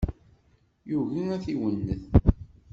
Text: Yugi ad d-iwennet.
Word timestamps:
Yugi 0.89 1.21
ad 1.35 1.41
d-iwennet. 1.43 2.03